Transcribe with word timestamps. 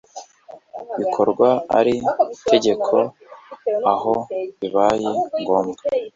bikorwa 0.99 1.49
iri 1.79 1.95
tegeko 2.49 2.97
aho 3.93 4.13
bibaye 4.59 5.11
ngombwa 5.41 5.81